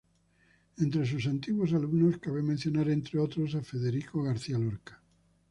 Entre 0.77 1.05
sus 1.05 1.27
antiguos 1.27 1.73
alumnos 1.75 2.17
cabe 2.17 2.41
mencionar, 2.41 2.89
entre 2.89 3.19
otros, 3.19 3.53
a 3.53 3.61
Federico 3.61 4.23
García 4.23 4.57
Lorca. 4.57 4.99